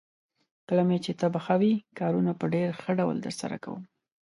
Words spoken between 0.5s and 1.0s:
کله مې